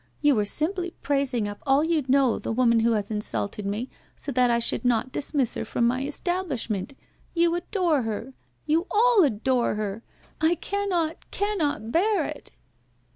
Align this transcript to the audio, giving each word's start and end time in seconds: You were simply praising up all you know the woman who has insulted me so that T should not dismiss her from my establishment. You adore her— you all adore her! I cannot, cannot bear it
You 0.19 0.33
were 0.33 0.45
simply 0.45 0.95
praising 1.03 1.47
up 1.47 1.61
all 1.63 1.83
you 1.83 2.03
know 2.07 2.39
the 2.39 2.51
woman 2.51 2.79
who 2.79 2.93
has 2.93 3.11
insulted 3.11 3.67
me 3.67 3.87
so 4.15 4.31
that 4.31 4.51
T 4.51 4.59
should 4.59 4.83
not 4.83 5.11
dismiss 5.11 5.53
her 5.53 5.63
from 5.63 5.85
my 5.85 6.01
establishment. 6.01 6.95
You 7.35 7.53
adore 7.53 8.01
her— 8.01 8.33
you 8.65 8.87
all 8.89 9.23
adore 9.23 9.75
her! 9.75 10.01
I 10.41 10.55
cannot, 10.55 11.29
cannot 11.29 11.91
bear 11.91 12.25
it 12.25 12.49